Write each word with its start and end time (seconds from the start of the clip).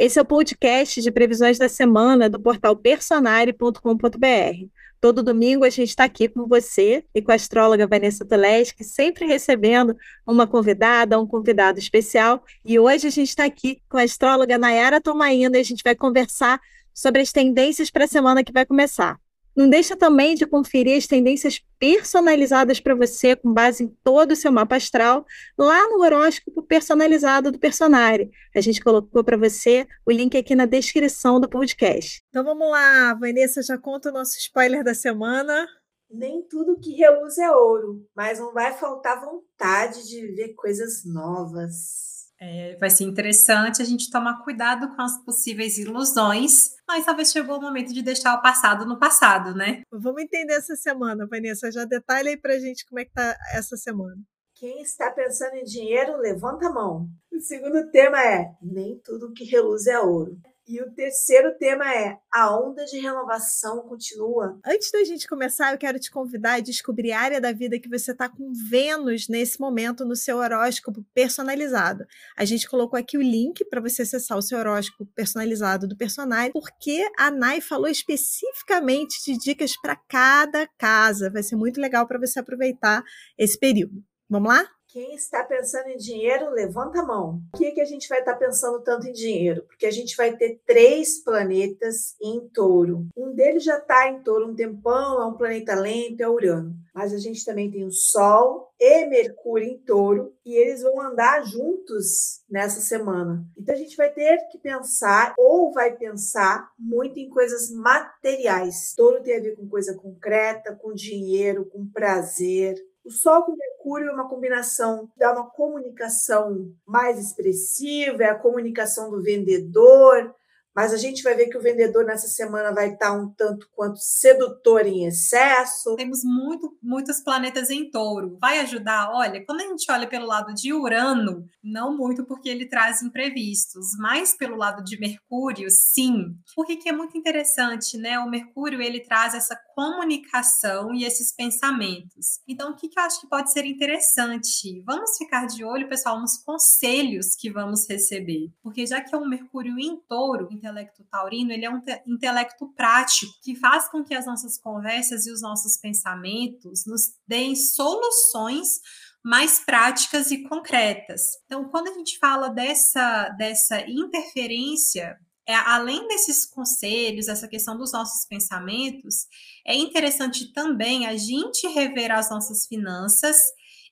Esse 0.00 0.16
é 0.16 0.22
o 0.22 0.24
podcast 0.24 1.02
de 1.02 1.10
previsões 1.10 1.58
da 1.58 1.68
semana 1.68 2.30
do 2.30 2.38
portal 2.38 2.76
personare.com.br. 2.76 4.68
Todo 5.00 5.24
domingo 5.24 5.64
a 5.64 5.70
gente 5.70 5.88
está 5.88 6.04
aqui 6.04 6.28
com 6.28 6.46
você 6.46 7.04
e 7.12 7.20
com 7.20 7.32
a 7.32 7.34
astróloga 7.34 7.84
Vanessa 7.84 8.24
Toleschi, 8.24 8.84
sempre 8.84 9.26
recebendo 9.26 9.96
uma 10.24 10.46
convidada, 10.46 11.18
um 11.18 11.26
convidado 11.26 11.80
especial. 11.80 12.44
E 12.64 12.78
hoje 12.78 13.08
a 13.08 13.10
gente 13.10 13.30
está 13.30 13.44
aqui 13.44 13.82
com 13.88 13.96
a 13.98 14.04
astróloga 14.04 14.56
Nayara 14.56 15.00
Tomaina 15.00 15.56
e 15.56 15.60
a 15.60 15.64
gente 15.64 15.82
vai 15.82 15.96
conversar 15.96 16.60
sobre 16.94 17.20
as 17.20 17.32
tendências 17.32 17.90
para 17.90 18.04
a 18.04 18.08
semana 18.08 18.44
que 18.44 18.52
vai 18.52 18.64
começar. 18.64 19.18
Não 19.54 19.68
deixa 19.68 19.96
também 19.96 20.36
de 20.36 20.46
conferir 20.46 20.96
as 20.96 21.08
tendências 21.08 21.60
personalizadas 21.78 22.80
para 22.80 22.94
você, 22.94 23.36
com 23.36 23.52
base 23.52 23.84
em 23.84 23.96
todo 24.02 24.32
o 24.32 24.36
seu 24.36 24.50
mapa 24.50 24.76
astral, 24.76 25.24
lá 25.56 25.88
no 25.88 26.00
horóscopo 26.00 26.62
personalizado 26.62 27.52
do 27.52 27.58
Personare. 27.58 28.30
A 28.54 28.60
gente 28.60 28.80
colocou 28.80 29.22
para 29.22 29.36
você 29.36 29.86
o 30.04 30.10
link 30.10 30.36
aqui 30.36 30.54
na 30.54 30.66
descrição 30.66 31.40
do 31.40 31.48
podcast. 31.48 32.22
Então 32.28 32.44
vamos 32.44 32.70
lá, 32.70 33.14
Vanessa, 33.14 33.62
já 33.62 33.78
conta 33.78 34.10
o 34.10 34.12
nosso 34.12 34.36
spoiler 34.38 34.82
da 34.82 34.94
semana. 34.94 35.66
Nem 36.10 36.42
tudo 36.48 36.80
que 36.80 36.94
reluz 36.94 37.36
é 37.38 37.50
ouro, 37.50 38.02
mas 38.16 38.38
não 38.38 38.52
vai 38.52 38.72
faltar 38.72 39.20
vontade 39.20 40.08
de 40.08 40.20
viver 40.22 40.54
coisas 40.54 41.04
novas. 41.04 42.08
É, 42.40 42.76
vai 42.76 42.88
ser 42.88 43.04
interessante 43.04 43.82
a 43.82 43.84
gente 43.84 44.10
tomar 44.10 44.42
cuidado 44.44 44.94
com 44.94 45.02
as 45.02 45.22
possíveis 45.24 45.76
ilusões, 45.76 46.70
mas 46.88 47.04
talvez 47.04 47.30
chegou 47.30 47.58
o 47.58 47.60
momento 47.60 47.92
de 47.92 48.02
deixar 48.02 48.34
o 48.34 48.40
passado 48.40 48.86
no 48.86 48.98
passado, 48.98 49.54
né? 49.54 49.82
Vamos 49.92 50.22
entender 50.22 50.54
essa 50.54 50.74
semana, 50.74 51.26
Vanessa. 51.26 51.70
Já 51.70 51.84
detalhe 51.84 52.30
aí 52.30 52.36
pra 52.36 52.58
gente 52.58 52.86
como 52.86 52.98
é 52.98 53.04
que 53.04 53.12
tá 53.12 53.36
essa 53.52 53.76
semana. 53.76 54.16
Quem 54.54 54.80
está 54.80 55.10
pensando 55.10 55.54
em 55.54 55.64
dinheiro, 55.64 56.16
levanta 56.16 56.66
a 56.66 56.72
mão. 56.72 57.06
O 57.30 57.38
segundo 57.38 57.90
tema 57.90 58.20
é: 58.20 58.50
nem 58.60 58.98
tudo 59.04 59.32
que 59.32 59.44
reluz 59.44 59.86
é 59.86 60.00
ouro. 60.00 60.36
E 60.68 60.82
o 60.82 60.92
terceiro 60.92 61.56
tema 61.56 61.90
é: 61.94 62.18
a 62.30 62.54
onda 62.54 62.84
de 62.84 62.98
renovação 62.98 63.80
continua. 63.88 64.60
Antes 64.66 64.90
da 64.90 65.02
gente 65.02 65.26
começar, 65.26 65.72
eu 65.72 65.78
quero 65.78 65.98
te 65.98 66.10
convidar 66.10 66.54
a 66.54 66.60
descobrir 66.60 67.12
a 67.12 67.20
área 67.20 67.40
da 67.40 67.52
vida 67.52 67.80
que 67.80 67.88
você 67.88 68.12
está 68.12 68.28
com 68.28 68.52
Vênus 68.68 69.28
nesse 69.28 69.58
momento 69.58 70.04
no 70.04 70.14
seu 70.14 70.36
horóscopo 70.36 71.02
personalizado. 71.14 72.04
A 72.36 72.44
gente 72.44 72.68
colocou 72.68 72.98
aqui 72.98 73.16
o 73.16 73.22
link 73.22 73.64
para 73.64 73.80
você 73.80 74.02
acessar 74.02 74.36
o 74.36 74.42
seu 74.42 74.58
horóscopo 74.58 75.10
personalizado 75.14 75.88
do 75.88 75.96
personagem, 75.96 76.52
porque 76.52 77.10
a 77.16 77.30
Nai 77.30 77.62
falou 77.62 77.88
especificamente 77.88 79.24
de 79.24 79.38
dicas 79.38 79.74
para 79.80 79.96
cada 79.96 80.66
casa. 80.76 81.30
Vai 81.30 81.42
ser 81.42 81.56
muito 81.56 81.80
legal 81.80 82.06
para 82.06 82.18
você 82.18 82.40
aproveitar 82.40 83.02
esse 83.38 83.58
período. 83.58 84.04
Vamos 84.28 84.50
lá? 84.50 84.77
Quem 84.98 85.14
está 85.14 85.44
pensando 85.44 85.90
em 85.90 85.96
dinheiro, 85.96 86.50
levanta 86.50 86.98
a 86.98 87.04
mão. 87.04 87.40
Por 87.52 87.58
que, 87.58 87.70
que 87.70 87.80
a 87.80 87.84
gente 87.84 88.08
vai 88.08 88.18
estar 88.18 88.34
pensando 88.34 88.82
tanto 88.82 89.06
em 89.06 89.12
dinheiro? 89.12 89.62
Porque 89.62 89.86
a 89.86 89.92
gente 89.92 90.16
vai 90.16 90.36
ter 90.36 90.60
três 90.66 91.22
planetas 91.22 92.16
em 92.20 92.48
touro. 92.48 93.06
Um 93.16 93.32
deles 93.32 93.62
já 93.62 93.78
está 93.78 94.08
em 94.08 94.20
touro 94.24 94.48
um 94.48 94.56
tempão, 94.56 95.22
é 95.22 95.24
um 95.24 95.36
planeta 95.36 95.76
lento, 95.76 96.20
é 96.20 96.28
Urano. 96.28 96.74
Mas 96.92 97.14
a 97.14 97.18
gente 97.18 97.44
também 97.44 97.70
tem 97.70 97.84
o 97.84 97.92
Sol 97.92 98.72
e 98.76 99.06
Mercúrio 99.06 99.68
em 99.68 99.78
touro 99.78 100.34
e 100.44 100.52
eles 100.56 100.82
vão 100.82 101.00
andar 101.00 101.44
juntos 101.44 102.42
nessa 102.50 102.80
semana. 102.80 103.46
Então 103.56 103.76
a 103.76 103.78
gente 103.78 103.96
vai 103.96 104.10
ter 104.10 104.36
que 104.50 104.58
pensar 104.58 105.32
ou 105.38 105.72
vai 105.72 105.94
pensar 105.96 106.72
muito 106.76 107.20
em 107.20 107.28
coisas 107.28 107.70
materiais. 107.70 108.94
Touro 108.96 109.22
tem 109.22 109.36
a 109.36 109.40
ver 109.40 109.54
com 109.54 109.68
coisa 109.68 109.94
concreta, 109.94 110.74
com 110.74 110.92
dinheiro, 110.92 111.66
com 111.66 111.86
prazer. 111.86 112.74
O 113.08 113.10
Sol 113.10 113.42
com 113.42 113.56
Mercúrio 113.56 114.10
é 114.10 114.12
uma 114.12 114.28
combinação, 114.28 115.10
dá 115.16 115.32
uma 115.32 115.48
comunicação 115.48 116.70
mais 116.86 117.18
expressiva, 117.18 118.22
é 118.22 118.26
a 118.28 118.38
comunicação 118.38 119.10
do 119.10 119.22
vendedor, 119.22 120.34
mas 120.78 120.94
a 120.94 120.96
gente 120.96 121.24
vai 121.24 121.34
ver 121.34 121.48
que 121.48 121.58
o 121.58 121.60
vendedor 121.60 122.04
nessa 122.04 122.28
semana 122.28 122.72
vai 122.72 122.92
estar 122.92 123.12
um 123.12 123.28
tanto 123.34 123.68
quanto 123.74 123.98
sedutor 123.98 124.86
em 124.86 125.06
excesso. 125.06 125.96
Temos 125.96 126.20
muito, 126.22 126.72
muitos 126.80 127.20
planetas 127.20 127.68
em 127.68 127.90
touro. 127.90 128.38
Vai 128.40 128.60
ajudar? 128.60 129.10
Olha, 129.12 129.44
quando 129.44 129.62
a 129.62 129.64
gente 129.64 129.90
olha 129.90 130.06
pelo 130.06 130.24
lado 130.24 130.54
de 130.54 130.72
Urano, 130.72 131.44
não 131.60 131.96
muito 131.96 132.24
porque 132.24 132.48
ele 132.48 132.64
traz 132.68 133.02
imprevistos, 133.02 133.88
mas 133.98 134.36
pelo 134.36 134.54
lado 134.54 134.84
de 134.84 134.96
Mercúrio, 135.00 135.68
sim. 135.68 136.36
Porque 136.54 136.76
que 136.76 136.88
é 136.88 136.92
muito 136.92 137.18
interessante, 137.18 137.98
né? 137.98 138.16
O 138.20 138.30
Mercúrio, 138.30 138.80
ele 138.80 139.00
traz 139.00 139.34
essa 139.34 139.58
comunicação 139.74 140.94
e 140.94 141.04
esses 141.04 141.34
pensamentos. 141.34 142.38
Então, 142.46 142.70
o 142.70 142.76
que, 142.76 142.88
que 142.88 143.00
eu 143.00 143.02
acho 143.02 143.20
que 143.20 143.26
pode 143.26 143.50
ser 143.50 143.64
interessante? 143.64 144.80
Vamos 144.86 145.16
ficar 145.18 145.46
de 145.46 145.64
olho, 145.64 145.88
pessoal, 145.88 146.20
nos 146.20 146.38
conselhos 146.38 147.34
que 147.34 147.50
vamos 147.50 147.88
receber. 147.88 148.52
Porque 148.62 148.86
já 148.86 149.00
que 149.00 149.12
é 149.12 149.18
um 149.18 149.28
Mercúrio 149.28 149.76
em 149.76 149.96
touro, 150.08 150.46
então 150.52 150.67
intelecto 150.68 151.04
taurino, 151.10 151.52
ele 151.52 151.64
é 151.64 151.70
um 151.70 151.80
intelecto 152.06 152.68
prático, 152.74 153.32
que 153.42 153.56
faz 153.56 153.88
com 153.88 154.04
que 154.04 154.14
as 154.14 154.26
nossas 154.26 154.58
conversas 154.58 155.26
e 155.26 155.32
os 155.32 155.40
nossos 155.40 155.76
pensamentos 155.76 156.84
nos 156.86 157.12
deem 157.26 157.54
soluções 157.56 158.80
mais 159.24 159.58
práticas 159.58 160.30
e 160.30 160.42
concretas. 160.44 161.22
Então, 161.46 161.68
quando 161.68 161.88
a 161.88 161.94
gente 161.94 162.18
fala 162.18 162.48
dessa, 162.48 163.28
dessa 163.30 163.80
interferência, 163.88 165.18
é, 165.46 165.54
além 165.54 166.06
desses 166.08 166.46
conselhos, 166.46 167.26
essa 167.26 167.48
questão 167.48 167.76
dos 167.76 167.92
nossos 167.92 168.26
pensamentos, 168.26 169.26
é 169.66 169.74
interessante 169.74 170.52
também 170.52 171.06
a 171.06 171.16
gente 171.16 171.66
rever 171.68 172.12
as 172.12 172.30
nossas 172.30 172.66
finanças 172.66 173.38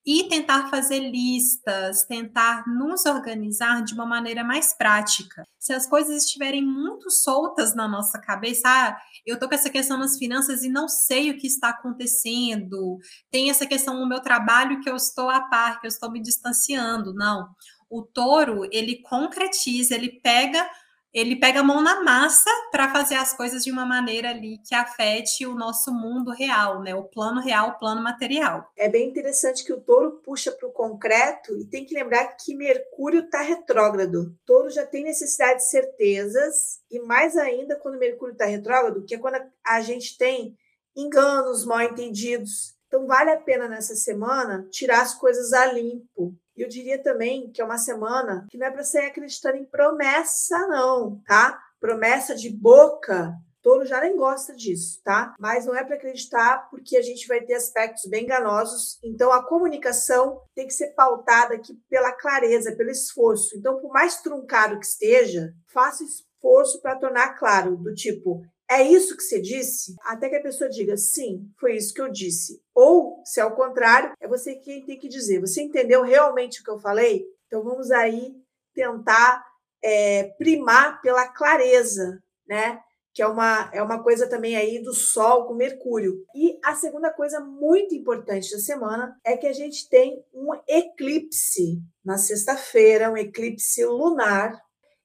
e 0.06 0.28
tentar 0.28 0.70
fazer 0.70 1.00
listas, 1.00 2.04
tentar 2.04 2.64
nos 2.68 3.04
organizar 3.06 3.82
de 3.82 3.92
uma 3.92 4.06
maneira 4.06 4.44
mais 4.44 4.72
prática. 4.72 5.42
Se 5.58 5.72
as 5.72 5.84
coisas 5.84 6.24
estiverem 6.24 6.64
muito 6.64 7.10
soltas 7.10 7.74
na 7.74 7.88
nossa 7.88 8.20
cabeça, 8.20 8.62
ah, 8.68 8.96
eu 9.26 9.36
tô 9.36 9.48
com 9.48 9.54
essa 9.56 9.68
questão 9.68 9.98
nas 9.98 10.16
finanças 10.16 10.62
e 10.62 10.68
não 10.68 10.88
sei 10.88 11.30
o 11.30 11.36
que 11.36 11.48
está 11.48 11.70
acontecendo, 11.70 12.98
tem 13.32 13.50
essa 13.50 13.66
questão 13.66 13.98
no 13.98 14.08
meu 14.08 14.20
trabalho 14.20 14.80
que 14.80 14.88
eu 14.88 14.94
estou 14.94 15.28
a 15.28 15.40
par, 15.40 15.80
que 15.80 15.86
eu 15.86 15.90
estou 15.90 16.08
me 16.08 16.22
distanciando. 16.22 17.12
Não. 17.12 17.48
O 17.90 18.02
touro, 18.02 18.68
ele 18.70 19.02
concretiza, 19.02 19.96
ele 19.96 20.20
pega 20.20 20.68
ele 21.16 21.34
pega 21.34 21.60
a 21.60 21.62
mão 21.62 21.80
na 21.80 22.02
massa 22.02 22.50
para 22.70 22.92
fazer 22.92 23.14
as 23.14 23.32
coisas 23.32 23.64
de 23.64 23.70
uma 23.70 23.86
maneira 23.86 24.28
ali 24.28 24.58
que 24.58 24.74
afete 24.74 25.46
o 25.46 25.54
nosso 25.54 25.90
mundo 25.90 26.30
real, 26.30 26.82
né? 26.82 26.94
O 26.94 27.04
plano 27.04 27.40
real, 27.40 27.70
o 27.70 27.78
plano 27.78 28.02
material. 28.02 28.70
É 28.76 28.86
bem 28.86 29.08
interessante 29.08 29.64
que 29.64 29.72
o 29.72 29.80
touro 29.80 30.20
puxa 30.22 30.52
para 30.52 30.68
o 30.68 30.72
concreto 30.72 31.56
e 31.58 31.64
tem 31.64 31.86
que 31.86 31.94
lembrar 31.94 32.36
que 32.36 32.54
Mercúrio 32.54 33.20
está 33.20 33.40
retrógrado. 33.40 34.24
O 34.24 34.36
touro 34.44 34.68
já 34.68 34.84
tem 34.84 35.04
necessidade 35.04 35.60
de 35.60 35.70
certezas 35.70 36.82
e 36.90 37.00
mais 37.00 37.34
ainda 37.34 37.76
quando 37.76 37.98
Mercúrio 37.98 38.34
está 38.34 38.44
retrógrado, 38.44 39.02
que 39.06 39.14
é 39.14 39.18
quando 39.18 39.38
a 39.66 39.80
gente 39.80 40.18
tem 40.18 40.54
enganos, 40.94 41.64
mal 41.64 41.80
entendidos. 41.80 42.76
Então 42.88 43.06
vale 43.06 43.30
a 43.30 43.40
pena 43.40 43.66
nessa 43.66 43.94
semana 43.94 44.68
tirar 44.70 45.00
as 45.00 45.14
coisas 45.14 45.54
a 45.54 45.64
limpo, 45.72 46.34
e 46.56 46.62
eu 46.62 46.68
diria 46.68 47.02
também 47.02 47.50
que 47.50 47.60
é 47.60 47.64
uma 47.64 47.78
semana 47.78 48.46
que 48.50 48.56
não 48.56 48.66
é 48.66 48.70
para 48.70 48.82
sair 48.82 49.06
acreditando 49.06 49.58
em 49.58 49.64
promessa, 49.64 50.58
não, 50.68 51.20
tá? 51.26 51.60
Promessa 51.78 52.34
de 52.34 52.50
boca. 52.50 53.34
Touro 53.62 53.84
já 53.84 54.00
nem 54.00 54.16
gosta 54.16 54.54
disso, 54.54 55.00
tá? 55.02 55.34
Mas 55.40 55.66
não 55.66 55.74
é 55.74 55.82
para 55.84 55.96
acreditar 55.96 56.70
porque 56.70 56.96
a 56.96 57.02
gente 57.02 57.26
vai 57.26 57.40
ter 57.40 57.54
aspectos 57.54 58.08
bem 58.08 58.22
enganosos. 58.22 58.96
Então 59.02 59.32
a 59.32 59.44
comunicação 59.44 60.40
tem 60.54 60.68
que 60.68 60.72
ser 60.72 60.94
pautada 60.94 61.56
aqui 61.56 61.74
pela 61.90 62.12
clareza, 62.12 62.76
pelo 62.76 62.90
esforço. 62.90 63.56
Então, 63.58 63.80
por 63.80 63.92
mais 63.92 64.22
truncado 64.22 64.78
que 64.78 64.86
esteja, 64.86 65.52
faça 65.66 66.04
esforço 66.04 66.80
para 66.80 66.94
tornar 66.94 67.34
claro, 67.36 67.76
do 67.76 67.92
tipo, 67.92 68.40
é 68.70 68.82
isso 68.82 69.16
que 69.16 69.22
você 69.22 69.40
disse? 69.40 69.94
Até 70.02 70.28
que 70.28 70.36
a 70.36 70.42
pessoa 70.42 70.68
diga, 70.68 70.96
sim, 70.96 71.48
foi 71.58 71.76
isso 71.76 71.94
que 71.94 72.00
eu 72.00 72.10
disse. 72.10 72.60
Ou, 72.74 73.22
se 73.24 73.40
é 73.40 73.44
o 73.44 73.54
contrário, 73.54 74.12
é 74.20 74.26
você 74.26 74.56
quem 74.56 74.84
tem 74.84 74.98
que 74.98 75.08
dizer. 75.08 75.40
Você 75.40 75.62
entendeu 75.62 76.02
realmente 76.02 76.60
o 76.60 76.64
que 76.64 76.70
eu 76.70 76.78
falei? 76.78 77.24
Então 77.46 77.62
vamos 77.62 77.90
aí 77.90 78.34
tentar 78.74 79.44
é, 79.82 80.24
primar 80.36 81.00
pela 81.00 81.28
clareza, 81.28 82.20
né? 82.46 82.80
Que 83.14 83.22
é 83.22 83.26
uma, 83.26 83.70
é 83.72 83.82
uma 83.82 84.02
coisa 84.02 84.28
também 84.28 84.56
aí 84.56 84.82
do 84.82 84.92
Sol 84.92 85.46
com 85.46 85.54
Mercúrio. 85.54 86.24
E 86.34 86.58
a 86.62 86.74
segunda 86.74 87.10
coisa 87.10 87.40
muito 87.40 87.94
importante 87.94 88.50
da 88.50 88.58
semana 88.58 89.16
é 89.24 89.36
que 89.36 89.46
a 89.46 89.52
gente 89.52 89.88
tem 89.88 90.22
um 90.34 90.48
eclipse 90.68 91.80
na 92.04 92.18
sexta-feira, 92.18 93.10
um 93.10 93.16
eclipse 93.16 93.84
lunar 93.84 94.60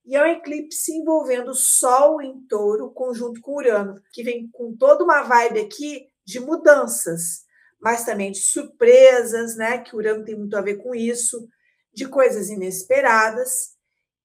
e 0.05 0.15
é 0.15 0.23
um 0.23 0.27
eclipse 0.27 0.91
envolvendo 0.93 1.53
Sol 1.53 2.21
em 2.21 2.41
touro, 2.47 2.91
conjunto 2.91 3.39
com 3.41 3.55
Urano, 3.55 4.01
que 4.11 4.23
vem 4.23 4.49
com 4.51 4.75
toda 4.75 5.03
uma 5.03 5.21
vibe 5.21 5.59
aqui 5.59 6.07
de 6.25 6.39
mudanças, 6.39 7.45
mas 7.79 8.03
também 8.03 8.31
de 8.31 8.39
surpresas, 8.39 9.55
né? 9.55 9.79
Que 9.79 9.95
Urano 9.95 10.23
tem 10.25 10.35
muito 10.35 10.55
a 10.57 10.61
ver 10.61 10.77
com 10.77 10.95
isso, 10.95 11.47
de 11.93 12.07
coisas 12.07 12.49
inesperadas. 12.49 13.75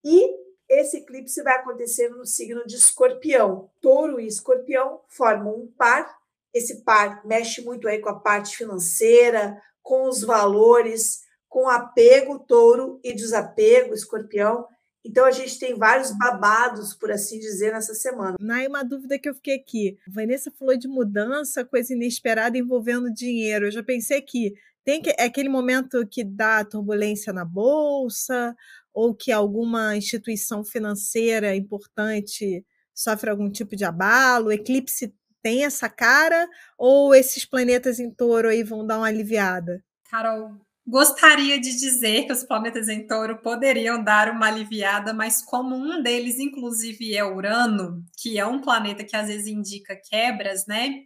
E 0.04 0.46
esse 0.68 0.98
eclipse 0.98 1.42
vai 1.42 1.54
acontecer 1.54 2.08
no 2.08 2.24
signo 2.24 2.66
de 2.66 2.76
Escorpião. 2.76 3.70
Touro 3.80 4.20
e 4.20 4.26
Escorpião 4.26 5.00
formam 5.08 5.54
um 5.54 5.66
par. 5.66 6.16
Esse 6.52 6.82
par 6.82 7.24
mexe 7.26 7.62
muito 7.62 7.86
aí 7.86 8.00
com 8.00 8.08
a 8.08 8.18
parte 8.18 8.56
financeira, 8.56 9.60
com 9.82 10.08
os 10.08 10.22
valores, 10.22 11.20
com 11.48 11.68
apego, 11.68 12.40
touro 12.40 12.98
e 13.04 13.14
desapego, 13.14 13.94
escorpião. 13.94 14.66
Então 15.06 15.24
a 15.24 15.30
gente 15.30 15.58
tem 15.58 15.76
vários 15.76 16.10
babados, 16.18 16.92
por 16.92 17.12
assim 17.12 17.38
dizer, 17.38 17.72
nessa 17.72 17.94
semana. 17.94 18.36
Nai, 18.40 18.66
uma 18.66 18.82
dúvida 18.82 19.18
que 19.18 19.28
eu 19.28 19.34
fiquei 19.34 19.54
aqui. 19.54 19.96
A 20.08 20.10
Vanessa 20.10 20.50
falou 20.58 20.76
de 20.76 20.88
mudança, 20.88 21.64
coisa 21.64 21.94
inesperada 21.94 22.58
envolvendo 22.58 23.12
dinheiro. 23.12 23.66
Eu 23.66 23.70
já 23.70 23.84
pensei 23.84 24.20
que 24.20 24.54
tem 24.84 25.00
que, 25.00 25.10
é 25.10 25.24
aquele 25.24 25.48
momento 25.48 26.04
que 26.06 26.24
dá 26.24 26.64
turbulência 26.64 27.32
na 27.32 27.44
bolsa, 27.44 28.56
ou 28.92 29.14
que 29.14 29.30
alguma 29.30 29.96
instituição 29.96 30.64
financeira 30.64 31.54
importante 31.54 32.64
sofre 32.94 33.30
algum 33.30 33.50
tipo 33.50 33.76
de 33.76 33.84
abalo, 33.84 34.46
o 34.46 34.52
eclipse 34.52 35.14
tem 35.42 35.64
essa 35.64 35.88
cara, 35.88 36.48
ou 36.76 37.14
esses 37.14 37.44
planetas 37.44 38.00
em 38.00 38.10
touro 38.10 38.48
aí 38.48 38.64
vão 38.64 38.84
dar 38.84 38.98
uma 38.98 39.06
aliviada? 39.06 39.84
Carol, 40.10 40.56
gostaria 40.86 41.60
de 41.60 41.76
dizer 41.76 42.26
que 42.26 42.32
os 42.32 42.44
planetas 42.44 42.88
em 42.88 43.06
touro 43.06 43.40
poderiam 43.42 44.02
dar 44.02 44.30
uma 44.30 44.46
aliviada, 44.46 45.12
mas 45.12 45.42
como 45.42 45.74
um 45.74 46.02
deles, 46.02 46.38
inclusive, 46.38 47.16
é 47.16 47.24
Urano, 47.24 48.04
que 48.16 48.38
é 48.38 48.46
um 48.46 48.60
planeta 48.60 49.04
que 49.04 49.16
às 49.16 49.28
vezes 49.28 49.46
indica 49.46 49.96
quebras, 49.96 50.66
né? 50.66 51.04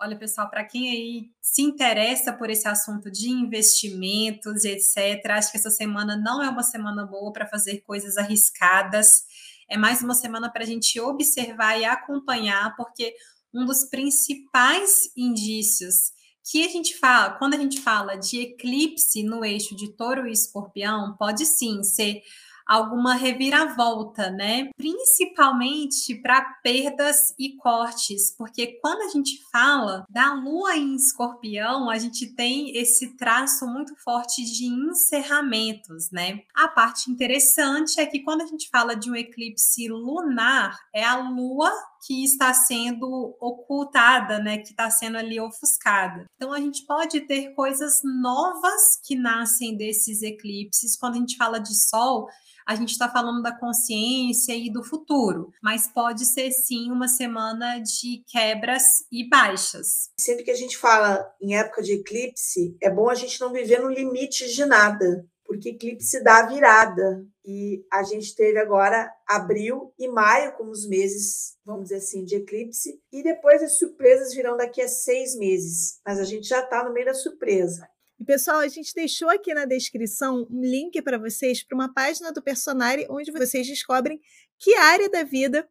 Olha, 0.00 0.18
pessoal, 0.18 0.50
para 0.50 0.64
quem 0.64 0.90
aí 0.90 1.30
se 1.40 1.62
interessa 1.62 2.32
por 2.32 2.50
esse 2.50 2.66
assunto 2.66 3.10
de 3.10 3.30
investimentos 3.30 4.64
etc., 4.64 5.24
acho 5.30 5.52
que 5.52 5.58
essa 5.58 5.70
semana 5.70 6.16
não 6.16 6.42
é 6.42 6.48
uma 6.48 6.64
semana 6.64 7.06
boa 7.06 7.32
para 7.32 7.46
fazer 7.46 7.82
coisas 7.82 8.16
arriscadas 8.16 9.24
é 9.72 9.76
mais 9.78 10.02
uma 10.02 10.12
semana 10.12 10.52
para 10.52 10.64
a 10.64 10.66
gente 10.66 11.00
observar 11.00 11.80
e 11.80 11.84
acompanhar, 11.86 12.76
porque 12.76 13.14
um 13.54 13.64
dos 13.64 13.84
principais 13.84 15.10
indícios 15.16 16.12
que 16.44 16.64
a 16.64 16.68
gente 16.68 16.98
fala, 16.98 17.30
quando 17.38 17.54
a 17.54 17.58
gente 17.58 17.80
fala 17.80 18.16
de 18.16 18.40
eclipse 18.40 19.22
no 19.22 19.44
eixo 19.44 19.76
de 19.76 19.88
touro 19.88 20.26
e 20.26 20.32
escorpião, 20.32 21.16
pode 21.16 21.46
sim 21.46 21.82
ser 21.82 22.22
alguma 22.66 23.14
reviravolta, 23.14 24.30
né? 24.30 24.70
Principalmente 24.76 26.14
para 26.16 26.40
perdas 26.62 27.34
e 27.38 27.56
cortes, 27.56 28.34
porque 28.36 28.78
quando 28.80 29.02
a 29.02 29.08
gente 29.08 29.42
fala 29.50 30.06
da 30.08 30.32
lua 30.34 30.76
em 30.76 30.94
escorpião, 30.94 31.90
a 31.90 31.98
gente 31.98 32.34
tem 32.34 32.76
esse 32.76 33.16
traço 33.16 33.66
muito 33.66 33.94
forte 33.96 34.44
de 34.44 34.64
encerramentos, 34.64 36.10
né? 36.10 36.40
A 36.54 36.68
parte 36.68 37.10
interessante 37.10 38.00
é 38.00 38.06
que 38.06 38.20
quando 38.20 38.42
a 38.42 38.46
gente 38.46 38.68
fala 38.70 38.94
de 38.94 39.10
um 39.10 39.16
eclipse 39.16 39.88
lunar, 39.88 40.78
é 40.94 41.04
a 41.04 41.16
lua 41.16 41.70
que 42.02 42.24
está 42.24 42.52
sendo 42.52 43.36
ocultada, 43.40 44.38
né, 44.38 44.58
que 44.58 44.70
está 44.70 44.90
sendo 44.90 45.16
ali 45.16 45.40
ofuscada. 45.40 46.26
Então 46.34 46.52
a 46.52 46.60
gente 46.60 46.84
pode 46.84 47.20
ter 47.22 47.54
coisas 47.54 48.00
novas 48.04 49.00
que 49.04 49.14
nascem 49.14 49.76
desses 49.76 50.22
eclipses. 50.22 50.96
Quando 50.96 51.14
a 51.14 51.18
gente 51.18 51.36
fala 51.36 51.58
de 51.58 51.74
sol, 51.74 52.26
a 52.66 52.74
gente 52.74 52.90
está 52.90 53.08
falando 53.08 53.42
da 53.42 53.56
consciência 53.56 54.54
e 54.54 54.70
do 54.70 54.84
futuro, 54.84 55.50
mas 55.62 55.88
pode 55.88 56.24
ser 56.24 56.50
sim 56.50 56.90
uma 56.90 57.08
semana 57.08 57.78
de 57.78 58.22
quebras 58.26 58.84
e 59.10 59.28
baixas. 59.28 60.10
Sempre 60.18 60.44
que 60.44 60.50
a 60.50 60.56
gente 60.56 60.76
fala 60.76 61.24
em 61.40 61.56
época 61.56 61.82
de 61.82 61.92
eclipse, 61.94 62.76
é 62.80 62.90
bom 62.90 63.08
a 63.08 63.14
gente 63.14 63.40
não 63.40 63.52
viver 63.52 63.80
no 63.80 63.90
limite 63.90 64.52
de 64.52 64.64
nada, 64.64 65.26
porque 65.44 65.70
eclipse 65.70 66.22
dá 66.22 66.46
virada. 66.46 67.26
E 67.44 67.84
a 67.92 68.02
gente 68.02 68.34
teve 68.36 68.58
agora 68.58 69.10
abril 69.28 69.92
e 69.98 70.08
maio 70.08 70.52
como 70.56 70.70
os 70.70 70.88
meses, 70.88 71.56
vamos 71.64 71.84
dizer 71.84 71.96
assim, 71.96 72.24
de 72.24 72.36
eclipse, 72.36 73.00
e 73.12 73.22
depois 73.22 73.62
as 73.62 73.78
surpresas 73.78 74.32
virão 74.34 74.56
daqui 74.56 74.80
a 74.80 74.88
seis 74.88 75.36
meses. 75.36 76.00
Mas 76.06 76.20
a 76.20 76.24
gente 76.24 76.46
já 76.46 76.60
está 76.60 76.84
no 76.84 76.92
meio 76.92 77.06
da 77.06 77.14
surpresa. 77.14 77.88
E, 78.18 78.24
pessoal, 78.24 78.58
a 78.58 78.68
gente 78.68 78.94
deixou 78.94 79.28
aqui 79.28 79.52
na 79.52 79.64
descrição 79.64 80.46
um 80.48 80.60
link 80.60 81.02
para 81.02 81.18
vocês 81.18 81.64
para 81.64 81.74
uma 81.74 81.92
página 81.92 82.32
do 82.32 82.40
Personari, 82.40 83.04
onde 83.10 83.32
vocês 83.32 83.66
descobrem 83.66 84.20
que 84.60 84.74
área 84.74 85.08
da 85.08 85.24
vida 85.24 85.68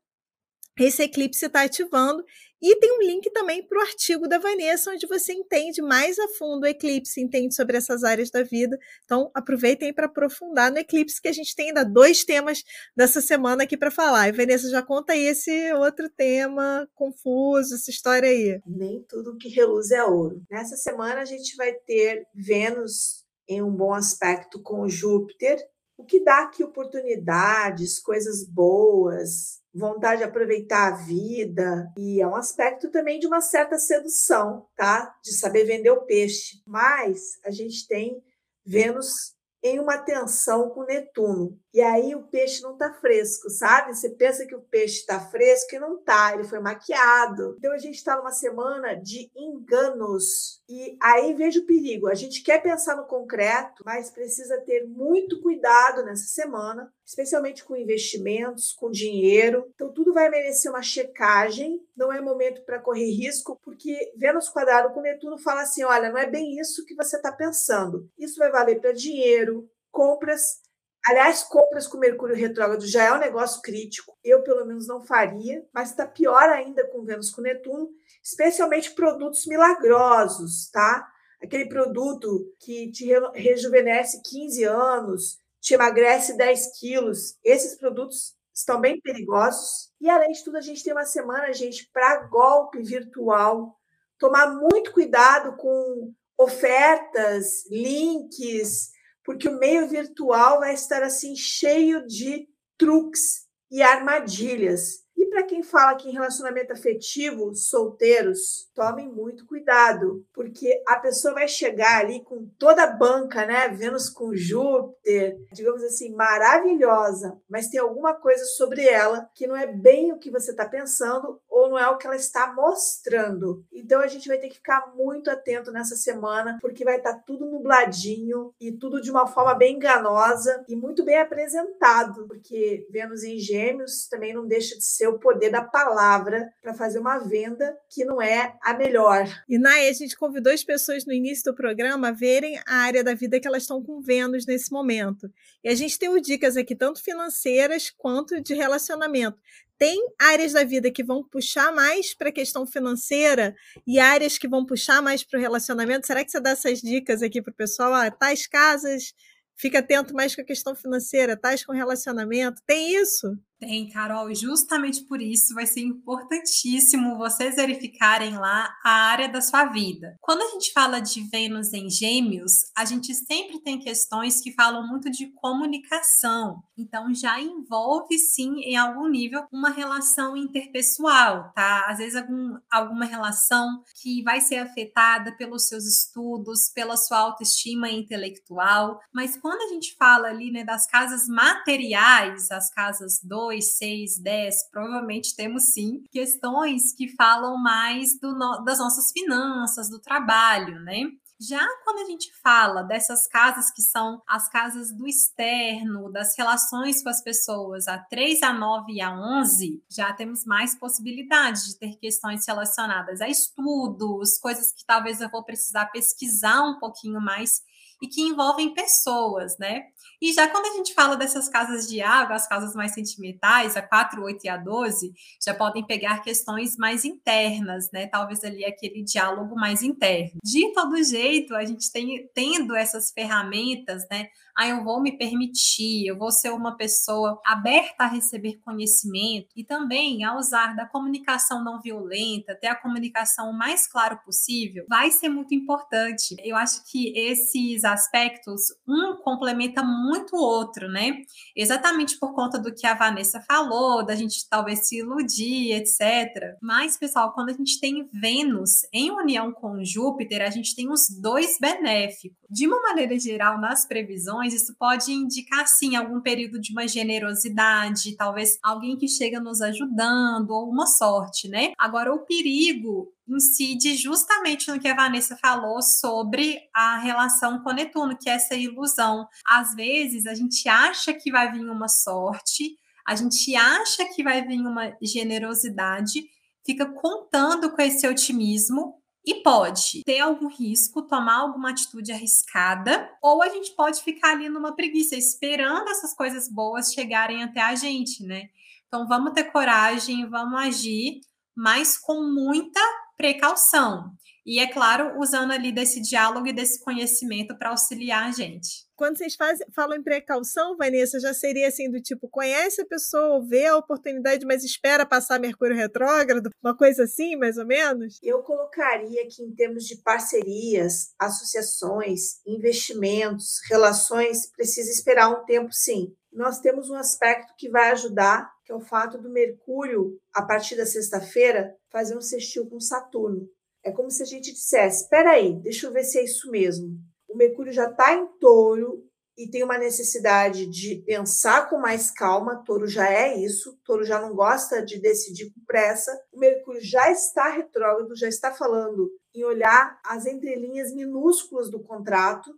esse 0.79 1.03
eclipse 1.03 1.45
está 1.45 1.63
ativando. 1.63 2.23
E 2.61 2.75
tem 2.75 2.95
um 2.95 3.01
link 3.01 3.27
também 3.31 3.65
para 3.67 3.79
o 3.79 3.81
artigo 3.81 4.27
da 4.27 4.37
Vanessa, 4.37 4.91
onde 4.91 5.07
você 5.07 5.33
entende 5.33 5.81
mais 5.81 6.19
a 6.19 6.27
fundo 6.37 6.63
o 6.63 6.67
eclipse, 6.67 7.19
entende 7.19 7.55
sobre 7.55 7.75
essas 7.75 8.03
áreas 8.03 8.29
da 8.29 8.43
vida. 8.43 8.77
Então, 9.03 9.31
aproveitem 9.33 9.91
para 9.91 10.05
aprofundar 10.05 10.71
no 10.71 10.77
eclipse, 10.77 11.19
que 11.19 11.27
a 11.27 11.33
gente 11.33 11.55
tem 11.55 11.69
ainda 11.69 11.83
dois 11.83 12.23
temas 12.23 12.63
dessa 12.95 13.19
semana 13.19 13.63
aqui 13.63 13.75
para 13.75 13.89
falar. 13.89 14.29
E 14.29 14.31
Vanessa, 14.31 14.69
já 14.69 14.83
conta 14.83 15.13
aí 15.13 15.25
esse 15.25 15.73
outro 15.73 16.07
tema 16.07 16.87
confuso, 16.93 17.73
essa 17.73 17.89
história 17.89 18.29
aí. 18.29 18.61
Nem 18.67 19.03
tudo 19.09 19.37
que 19.37 19.49
reluz 19.49 19.89
é 19.89 20.03
ouro. 20.03 20.43
Nessa 20.49 20.77
semana, 20.77 21.21
a 21.21 21.25
gente 21.25 21.55
vai 21.55 21.73
ter 21.73 22.27
Vênus 22.35 23.25
em 23.49 23.61
um 23.63 23.71
bom 23.71 23.91
aspecto 23.91 24.61
com 24.61 24.87
Júpiter, 24.87 25.59
o 25.97 26.05
que 26.05 26.23
dá 26.23 26.43
aqui 26.43 26.63
oportunidades, 26.63 27.99
coisas 27.99 28.47
boas, 28.47 29.60
vontade 29.73 30.19
de 30.19 30.23
aproveitar 30.23 30.87
a 30.87 30.95
vida 30.97 31.91
e 31.97 32.21
é 32.21 32.27
um 32.27 32.35
aspecto 32.35 32.89
também 32.89 33.19
de 33.19 33.27
uma 33.27 33.41
certa 33.41 33.77
sedução, 33.77 34.67
tá? 34.75 35.15
De 35.23 35.33
saber 35.33 35.65
vender 35.65 35.91
o 35.91 36.05
peixe. 36.05 36.61
Mas 36.65 37.39
a 37.45 37.51
gente 37.51 37.87
tem 37.87 38.21
Vênus 38.65 39.35
em 39.63 39.79
uma 39.79 39.97
tensão 39.97 40.69
com 40.69 40.83
Netuno. 40.83 41.57
E 41.73 41.81
aí 41.81 42.15
o 42.15 42.23
peixe 42.23 42.63
não 42.63 42.73
está 42.73 42.91
fresco, 42.93 43.49
sabe? 43.49 43.95
Você 43.95 44.09
pensa 44.09 44.45
que 44.45 44.55
o 44.55 44.61
peixe 44.61 45.01
está 45.01 45.19
fresco 45.19 45.75
e 45.75 45.79
não 45.79 45.99
está, 45.99 46.33
ele 46.33 46.43
foi 46.43 46.59
maquiado. 46.59 47.55
Então 47.59 47.71
a 47.71 47.77
gente 47.77 47.95
está 47.95 48.15
numa 48.17 48.31
semana 48.31 48.95
de 48.95 49.31
enganos. 49.35 50.61
E 50.67 50.97
aí 50.99 51.33
veja 51.35 51.59
o 51.59 51.65
perigo. 51.65 52.07
A 52.07 52.15
gente 52.15 52.41
quer 52.41 52.61
pensar 52.61 52.95
no 52.95 53.05
concreto, 53.05 53.83
mas 53.85 54.09
precisa 54.09 54.59
ter 54.61 54.87
muito 54.87 55.39
cuidado 55.41 56.03
nessa 56.03 56.25
semana, 56.25 56.91
especialmente 57.11 57.65
com 57.65 57.75
investimentos, 57.75 58.71
com 58.71 58.89
dinheiro. 58.89 59.69
Então 59.75 59.91
tudo 59.91 60.13
vai 60.13 60.29
merecer 60.29 60.71
uma 60.71 60.81
checagem. 60.81 61.85
Não 61.95 62.11
é 62.11 62.21
momento 62.21 62.63
para 62.63 62.79
correr 62.79 63.11
risco, 63.11 63.59
porque 63.61 64.13
Vênus 64.15 64.47
quadrado 64.47 64.93
com 64.93 65.01
Netuno 65.01 65.37
fala 65.37 65.61
assim: 65.61 65.83
olha, 65.83 66.09
não 66.09 66.17
é 66.17 66.25
bem 66.25 66.57
isso 66.57 66.85
que 66.85 66.95
você 66.95 67.17
está 67.17 67.31
pensando. 67.31 68.09
Isso 68.17 68.39
vai 68.39 68.49
valer 68.49 68.79
para 68.79 68.93
dinheiro, 68.93 69.69
compras 69.91 70.61
Aliás, 71.03 71.41
compras 71.41 71.87
com 71.87 71.97
Mercúrio 71.97 72.35
retrógrado 72.35 72.85
já 72.85 73.05
é 73.05 73.11
um 73.11 73.17
negócio 73.17 73.59
crítico. 73.63 74.15
Eu, 74.23 74.43
pelo 74.43 74.63
menos, 74.63 74.85
não 74.87 75.03
faria, 75.03 75.65
mas 75.73 75.89
está 75.89 76.05
pior 76.05 76.47
ainda 76.47 76.85
com 76.89 77.03
Vênus 77.03 77.31
com 77.31 77.41
Netuno, 77.41 77.89
especialmente 78.23 78.91
produtos 78.91 79.47
milagrosos, 79.47 80.69
tá? 80.69 81.11
Aquele 81.41 81.67
produto 81.67 82.53
que 82.59 82.91
te 82.91 83.11
rejuvenesce 83.33 84.21
15 84.21 84.63
anos, 84.63 85.40
te 85.61 85.75
emagrece 85.75 86.35
10 86.35 86.79
quilos. 86.79 87.37
Esses 87.43 87.77
produtos 87.77 88.35
estão 88.53 88.81
bem 88.81 88.99
perigosos. 88.99 89.91
E, 90.01 90.09
além 90.09 90.31
de 90.31 90.43
tudo, 90.43 90.57
a 90.57 90.61
gente 90.61 90.83
tem 90.83 90.91
uma 90.91 91.05
semana, 91.05 91.53
gente, 91.53 91.89
para 91.93 92.23
golpe 92.27 92.81
virtual. 92.81 93.79
Tomar 94.17 94.47
muito 94.47 94.91
cuidado 94.91 95.55
com 95.55 96.13
ofertas, 96.37 97.65
links, 97.69 98.89
porque 99.23 99.47
o 99.47 99.59
meio 99.59 99.87
virtual 99.87 100.59
vai 100.59 100.73
estar 100.73 101.03
assim 101.03 101.35
cheio 101.35 102.05
de 102.07 102.49
truques 102.77 103.47
e 103.69 103.81
armadilhas. 103.81 105.03
Para 105.31 105.43
quem 105.43 105.63
fala 105.63 105.95
que 105.95 106.09
em 106.09 106.11
relacionamento 106.11 106.73
afetivo, 106.73 107.55
solteiros, 107.55 108.69
tomem 108.75 109.07
muito 109.07 109.45
cuidado, 109.45 110.25
porque 110.33 110.83
a 110.85 110.97
pessoa 110.97 111.33
vai 111.33 111.47
chegar 111.47 112.01
ali 112.01 112.21
com 112.21 112.49
toda 112.59 112.83
a 112.83 112.91
banca, 112.91 113.45
né? 113.45 113.69
Vênus 113.69 114.09
com 114.09 114.35
Júpiter, 114.35 115.39
digamos 115.53 115.83
assim, 115.83 116.13
maravilhosa, 116.13 117.39
mas 117.49 117.69
tem 117.69 117.79
alguma 117.79 118.13
coisa 118.13 118.43
sobre 118.43 118.85
ela 118.85 119.29
que 119.33 119.47
não 119.47 119.55
é 119.55 119.65
bem 119.65 120.11
o 120.11 120.19
que 120.19 120.29
você 120.29 120.51
está 120.51 120.65
pensando 120.65 121.39
ou 121.49 121.69
não 121.69 121.79
é 121.79 121.87
o 121.87 121.97
que 121.97 122.07
ela 122.07 122.17
está 122.17 122.51
mostrando. 122.53 123.63
Então 123.71 124.01
a 124.01 124.07
gente 124.07 124.27
vai 124.27 124.37
ter 124.37 124.49
que 124.49 124.55
ficar 124.55 124.93
muito 124.97 125.31
atento 125.31 125.71
nessa 125.71 125.95
semana, 125.95 126.57
porque 126.59 126.83
vai 126.83 126.97
estar 126.97 127.13
tá 127.13 127.23
tudo 127.25 127.45
nubladinho 127.45 128.53
e 128.59 128.73
tudo 128.73 128.99
de 128.99 129.09
uma 129.09 129.25
forma 129.25 129.53
bem 129.53 129.77
enganosa 129.77 130.65
e 130.67 130.75
muito 130.75 131.05
bem 131.05 131.19
apresentado, 131.19 132.27
porque 132.27 132.85
Vênus 132.89 133.23
em 133.23 133.37
Gêmeos 133.37 134.09
também 134.09 134.33
não 134.33 134.45
deixa 134.45 134.75
de 134.77 134.83
ser 134.83 135.07
o 135.07 135.20
poder 135.21 135.49
da 135.49 135.63
palavra 135.63 136.51
para 136.61 136.73
fazer 136.73 136.99
uma 136.99 137.19
venda 137.19 137.77
que 137.89 138.03
não 138.03 138.21
é 138.21 138.57
a 138.61 138.73
melhor. 138.73 139.25
E 139.47 139.57
Nai, 139.57 139.87
a 139.87 139.93
gente 139.93 140.17
convidou 140.17 140.51
as 140.51 140.63
pessoas 140.63 141.05
no 141.05 141.13
início 141.13 141.45
do 141.45 141.55
programa 141.55 142.09
a 142.09 142.11
verem 142.11 142.59
a 142.67 142.75
área 142.75 143.03
da 143.03 143.13
vida 143.13 143.39
que 143.39 143.47
elas 143.47 143.63
estão 143.63 143.81
com 143.81 144.01
Vênus 144.01 144.45
nesse 144.45 144.71
momento. 144.71 145.31
E 145.63 145.69
a 145.69 145.75
gente 145.75 145.97
tem 145.97 146.09
dicas 146.19 146.57
aqui, 146.57 146.75
tanto 146.75 147.01
financeiras 147.01 147.89
quanto 147.89 148.41
de 148.41 148.53
relacionamento. 148.53 149.37
Tem 149.77 149.99
áreas 150.19 150.53
da 150.53 150.63
vida 150.63 150.91
que 150.91 151.03
vão 151.03 151.23
puxar 151.23 151.71
mais 151.71 152.13
para 152.13 152.29
a 152.29 152.31
questão 152.31 152.67
financeira 152.67 153.55
e 153.87 153.99
áreas 153.99 154.37
que 154.37 154.47
vão 154.47 154.65
puxar 154.65 155.01
mais 155.01 155.23
para 155.23 155.39
o 155.39 155.41
relacionamento. 155.41 156.05
Será 156.05 156.23
que 156.23 156.29
você 156.29 156.39
dá 156.39 156.51
essas 156.51 156.81
dicas 156.81 157.23
aqui 157.23 157.41
para 157.41 157.51
o 157.51 157.55
pessoal? 157.55 157.93
Ah, 157.93 158.11
tais 158.11 158.45
casas, 158.45 159.13
fica 159.55 159.79
atento 159.79 160.13
mais 160.13 160.35
com 160.35 160.41
a 160.41 160.45
questão 160.45 160.75
financeira, 160.75 161.35
tais 161.35 161.65
com 161.65 161.71
relacionamento. 161.71 162.61
Tem 162.65 162.95
isso? 162.95 163.35
Tem, 163.61 163.87
Carol, 163.89 164.33
justamente 164.33 165.03
por 165.03 165.21
isso 165.21 165.53
vai 165.53 165.67
ser 165.67 165.81
importantíssimo 165.81 167.15
vocês 167.15 167.57
verificarem 167.57 168.35
lá 168.35 168.75
a 168.83 168.89
área 168.89 169.29
da 169.29 169.39
sua 169.39 169.65
vida. 169.65 170.17
Quando 170.19 170.41
a 170.41 170.47
gente 170.47 170.73
fala 170.73 170.99
de 170.99 171.21
Vênus 171.29 171.71
em 171.71 171.87
Gêmeos, 171.87 172.53
a 172.75 172.85
gente 172.85 173.13
sempre 173.13 173.61
tem 173.61 173.77
questões 173.77 174.41
que 174.41 174.51
falam 174.53 174.87
muito 174.87 175.11
de 175.11 175.31
comunicação. 175.33 176.63
Então 176.75 177.13
já 177.13 177.39
envolve 177.39 178.17
sim 178.17 178.61
em 178.61 178.75
algum 178.75 179.07
nível 179.07 179.45
uma 179.51 179.69
relação 179.69 180.35
interpessoal, 180.35 181.51
tá? 181.53 181.85
Às 181.87 181.99
vezes 181.99 182.15
algum, 182.15 182.57
alguma 182.71 183.05
relação 183.05 183.83
que 184.01 184.23
vai 184.23 184.41
ser 184.41 184.55
afetada 184.55 185.37
pelos 185.37 185.67
seus 185.67 185.85
estudos, 185.85 186.71
pela 186.73 186.97
sua 186.97 187.19
autoestima 187.19 187.91
intelectual. 187.91 188.99
Mas 189.13 189.37
quando 189.37 189.61
a 189.61 189.67
gente 189.67 189.95
fala 189.97 190.29
ali, 190.29 190.51
né, 190.51 190.63
das 190.63 190.87
casas 190.87 191.27
materiais, 191.27 192.49
as 192.49 192.71
casas 192.71 193.19
2 193.23 193.50
2, 193.51 193.77
6, 193.77 194.19
10, 194.19 194.69
provavelmente 194.71 195.35
temos 195.35 195.73
sim 195.73 196.03
questões 196.09 196.93
que 196.93 197.09
falam 197.15 197.61
mais 197.61 198.17
do, 198.17 198.33
das 198.63 198.79
nossas 198.79 199.11
finanças, 199.11 199.89
do 199.89 199.99
trabalho, 199.99 200.79
né? 200.81 201.03
Já 201.39 201.67
quando 201.83 202.05
a 202.05 202.05
gente 202.05 202.31
fala 202.43 202.83
dessas 202.83 203.27
casas 203.27 203.71
que 203.71 203.81
são 203.81 204.21
as 204.27 204.47
casas 204.47 204.95
do 204.95 205.07
externo, 205.07 206.11
das 206.11 206.37
relações 206.37 207.01
com 207.01 207.09
as 207.09 207.23
pessoas, 207.23 207.87
a 207.87 207.97
3, 207.97 208.43
a 208.43 208.53
9 208.53 208.93
e 208.93 209.01
a 209.01 209.11
11, 209.11 209.83
já 209.89 210.13
temos 210.13 210.45
mais 210.45 210.77
possibilidades 210.77 211.65
de 211.65 211.79
ter 211.79 211.97
questões 211.97 212.45
relacionadas 212.47 213.21
a 213.21 213.27
estudos, 213.27 214.37
coisas 214.37 214.71
que 214.71 214.85
talvez 214.85 215.19
eu 215.19 215.29
vou 215.29 215.43
precisar 215.43 215.87
pesquisar 215.87 216.61
um 216.61 216.79
pouquinho 216.79 217.19
mais 217.19 217.63
e 218.01 218.07
que 218.07 218.21
envolvem 218.21 218.73
pessoas, 218.73 219.57
né? 219.57 219.83
E 220.21 220.31
já 220.33 220.47
quando 220.47 220.67
a 220.67 220.77
gente 220.77 220.93
fala 220.93 221.17
dessas 221.17 221.49
casas 221.49 221.87
de 221.87 222.01
água, 222.01 222.35
as 222.35 222.47
casas 222.47 222.75
mais 222.75 222.93
sentimentais, 222.93 223.75
a 223.75 223.81
4, 223.81 224.23
8 224.23 224.45
e 224.45 224.49
a 224.49 224.57
12, 224.57 225.13
já 225.43 225.53
podem 225.53 225.85
pegar 225.85 226.21
questões 226.21 226.77
mais 226.77 227.03
internas, 227.03 227.89
né? 227.91 228.07
Talvez 228.07 228.43
ali 228.43 228.63
aquele 228.63 229.03
diálogo 229.03 229.55
mais 229.55 229.81
interno. 229.81 230.39
De 230.43 230.71
todo 230.73 231.03
jeito, 231.03 231.55
a 231.55 231.65
gente 231.65 231.91
tem 231.91 232.29
tendo 232.33 232.75
essas 232.75 233.11
ferramentas, 233.11 234.07
né? 234.11 234.27
ah, 234.55 234.67
eu 234.67 234.83
vou 234.83 235.01
me 235.01 235.17
permitir, 235.17 236.05
eu 236.05 236.17
vou 236.17 236.31
ser 236.31 236.51
uma 236.51 236.75
pessoa 236.75 237.39
aberta 237.45 238.03
a 238.03 238.07
receber 238.07 238.59
conhecimento 238.63 239.49
e 239.55 239.63
também 239.63 240.23
a 240.23 240.37
usar 240.37 240.75
da 240.75 240.85
comunicação 240.85 241.63
não 241.63 241.81
violenta, 241.81 242.55
ter 242.55 242.67
a 242.67 242.75
comunicação 242.75 243.49
o 243.49 243.57
mais 243.57 243.87
claro 243.87 244.19
possível, 244.23 244.85
vai 244.87 245.11
ser 245.11 245.29
muito 245.29 245.53
importante. 245.53 246.35
Eu 246.39 246.55
acho 246.55 246.83
que 246.85 247.17
esses 247.17 247.83
aspectos, 247.91 248.61
um 248.87 249.17
complementa 249.17 249.83
muito 249.83 250.35
o 250.35 250.41
outro, 250.41 250.87
né? 250.87 251.17
Exatamente 251.55 252.17
por 252.19 252.33
conta 252.33 252.57
do 252.57 252.73
que 252.73 252.87
a 252.87 252.93
Vanessa 252.93 253.41
falou, 253.41 254.05
da 254.05 254.15
gente 254.15 254.47
talvez 254.49 254.87
se 254.87 254.99
iludir, 254.99 255.73
etc. 255.73 256.55
Mas, 256.61 256.97
pessoal, 256.97 257.33
quando 257.33 257.49
a 257.49 257.53
gente 257.53 257.79
tem 257.79 258.09
Vênus 258.13 258.81
em 258.93 259.11
união 259.11 259.51
com 259.51 259.83
Júpiter, 259.83 260.41
a 260.41 260.49
gente 260.49 260.75
tem 260.75 260.89
os 260.89 261.07
dois 261.09 261.57
benéficos. 261.59 262.37
De 262.49 262.67
uma 262.67 262.81
maneira 262.81 263.17
geral, 263.17 263.59
nas 263.59 263.85
previsões, 263.85 264.53
isso 264.53 264.75
pode 264.77 265.11
indicar, 265.11 265.67
sim, 265.67 265.95
algum 265.95 266.19
período 266.21 266.59
de 266.59 266.71
uma 266.71 266.87
generosidade, 266.87 268.15
talvez 268.15 268.57
alguém 268.61 268.97
que 268.97 269.07
chega 269.07 269.39
nos 269.39 269.61
ajudando, 269.61 270.51
ou 270.51 270.69
uma 270.69 270.85
sorte, 270.85 271.47
né? 271.47 271.71
Agora, 271.77 272.13
o 272.13 272.25
perigo 272.25 273.11
incide 273.27 273.95
justamente 273.95 274.69
no 274.69 274.79
que 274.79 274.87
a 274.87 274.95
Vanessa 274.95 275.37
falou 275.37 275.81
sobre 275.81 276.59
a 276.73 276.97
relação 276.97 277.61
com 277.63 277.71
Netuno, 277.71 278.17
que 278.17 278.29
é 278.29 278.33
essa 278.33 278.55
ilusão. 278.55 279.27
Às 279.45 279.73
vezes, 279.75 280.25
a 280.25 280.33
gente 280.33 280.67
acha 280.67 281.13
que 281.13 281.31
vai 281.31 281.51
vir 281.51 281.69
uma 281.69 281.87
sorte, 281.87 282.75
a 283.07 283.15
gente 283.15 283.55
acha 283.55 284.05
que 284.13 284.23
vai 284.23 284.45
vir 284.45 284.61
uma 284.61 284.95
generosidade, 285.01 286.23
fica 286.65 286.85
contando 286.85 287.71
com 287.71 287.81
esse 287.81 288.07
otimismo 288.07 289.01
e 289.25 289.35
pode 289.43 290.01
ter 290.03 290.19
algum 290.19 290.47
risco, 290.47 291.03
tomar 291.03 291.41
alguma 291.41 291.69
atitude 291.69 292.11
arriscada, 292.11 293.09
ou 293.21 293.41
a 293.43 293.49
gente 293.49 293.75
pode 293.75 294.01
ficar 294.01 294.31
ali 294.31 294.49
numa 294.49 294.75
preguiça, 294.75 295.15
esperando 295.15 295.89
essas 295.89 296.13
coisas 296.15 296.49
boas 296.49 296.91
chegarem 296.91 297.43
até 297.43 297.61
a 297.61 297.75
gente, 297.75 298.23
né? 298.23 298.49
Então 298.87 299.07
vamos 299.07 299.33
ter 299.33 299.45
coragem, 299.45 300.27
vamos 300.27 300.59
agir, 300.59 301.21
mas 301.55 301.97
com 301.97 302.23
muita 302.23 302.79
precaução. 303.21 304.11
E 304.43 304.59
é 304.59 304.65
claro, 304.65 305.19
usando 305.19 305.51
ali 305.51 305.71
desse 305.71 306.01
diálogo 306.01 306.47
e 306.47 306.53
desse 306.53 306.83
conhecimento 306.83 307.55
para 307.55 307.69
auxiliar 307.69 308.27
a 308.27 308.31
gente. 308.31 308.87
Quando 309.01 309.17
vocês 309.17 309.33
fazem, 309.33 309.65
falam 309.73 309.97
em 309.97 310.03
precaução, 310.03 310.77
Vanessa, 310.77 311.19
já 311.19 311.33
seria 311.33 311.69
assim 311.69 311.89
do 311.89 311.99
tipo, 311.99 312.29
conhece 312.29 312.81
a 312.81 312.85
pessoa, 312.85 313.43
vê 313.43 313.65
a 313.65 313.75
oportunidade, 313.75 314.45
mas 314.45 314.63
espera 314.63 315.07
passar 315.07 315.39
Mercúrio 315.39 315.75
retrógrado, 315.75 316.51
uma 316.63 316.77
coisa 316.77 317.05
assim, 317.05 317.35
mais 317.35 317.57
ou 317.57 317.65
menos? 317.65 318.19
Eu 318.21 318.43
colocaria 318.43 319.27
que 319.27 319.41
em 319.41 319.55
termos 319.55 319.85
de 319.85 319.99
parcerias, 320.03 321.15
associações, 321.17 322.45
investimentos, 322.45 323.55
relações, 323.67 324.51
precisa 324.51 324.91
esperar 324.91 325.29
um 325.31 325.45
tempo 325.45 325.73
sim. 325.73 326.15
Nós 326.31 326.59
temos 326.59 326.91
um 326.91 326.95
aspecto 326.95 327.55
que 327.57 327.69
vai 327.69 327.89
ajudar, 327.89 328.51
que 328.63 328.71
é 328.71 328.75
o 328.75 328.81
fato 328.81 329.17
do 329.17 329.31
Mercúrio, 329.31 330.15
a 330.31 330.43
partir 330.43 330.75
da 330.75 330.85
sexta-feira, 330.85 331.75
fazer 331.91 332.15
um 332.15 332.21
sextil 332.21 332.69
com 332.69 332.79
Saturno. 332.79 333.49
É 333.83 333.91
como 333.91 334.11
se 334.11 334.21
a 334.21 334.27
gente 334.27 334.53
dissesse: 334.53 335.05
espera 335.05 335.31
aí, 335.31 335.59
deixa 335.59 335.87
eu 335.87 335.91
ver 335.91 336.03
se 336.03 336.19
é 336.19 336.23
isso 336.23 336.51
mesmo. 336.51 336.99
O 337.31 337.37
Mercúrio 337.37 337.71
já 337.71 337.89
está 337.89 338.13
em 338.13 338.27
touro 338.39 339.05
e 339.37 339.49
tem 339.49 339.63
uma 339.63 339.77
necessidade 339.77 340.65
de 340.65 340.97
pensar 341.05 341.69
com 341.69 341.77
mais 341.77 342.11
calma. 342.11 342.63
Touro 342.65 342.87
já 342.87 343.09
é 343.09 343.37
isso, 343.37 343.79
touro 343.83 344.03
já 344.03 344.19
não 344.19 344.35
gosta 344.35 344.83
de 344.85 344.99
decidir 344.99 345.51
com 345.51 345.65
pressa. 345.65 346.11
O 346.31 346.39
Mercúrio 346.39 346.81
já 346.81 347.09
está 347.09 347.49
retrógrado, 347.49 348.15
já 348.15 348.27
está 348.27 348.51
falando 348.51 349.09
em 349.33 349.43
olhar 349.45 349.99
as 350.05 350.25
entrelinhas 350.25 350.93
minúsculas 350.93 351.71
do 351.71 351.81
contrato. 351.81 352.53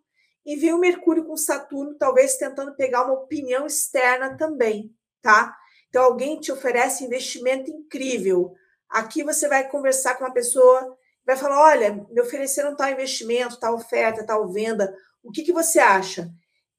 E 0.46 0.56
vem 0.56 0.74
o 0.74 0.80
Mercúrio 0.80 1.24
com 1.24 1.38
Saturno, 1.38 1.96
talvez 1.96 2.36
tentando 2.36 2.76
pegar 2.76 3.06
uma 3.06 3.14
opinião 3.14 3.66
externa 3.66 4.36
também, 4.36 4.94
tá? 5.22 5.56
Então, 5.88 6.04
alguém 6.04 6.40
te 6.40 6.52
oferece 6.52 7.06
investimento 7.06 7.72
incrível. 7.72 8.54
Aqui 8.90 9.24
você 9.24 9.48
vai 9.48 9.70
conversar 9.70 10.16
com 10.16 10.26
uma 10.26 10.34
pessoa 10.34 10.98
vai 11.26 11.36
falar: 11.38 11.62
olha, 11.62 12.06
me 12.10 12.22
ofereceram 12.22 12.76
tal 12.76 12.90
investimento, 12.90 13.60
tal 13.60 13.76
oferta, 13.76 14.26
tal 14.26 14.52
venda, 14.52 14.94
o 15.24 15.32
que, 15.32 15.44
que 15.44 15.54
você 15.54 15.80
acha? 15.80 16.30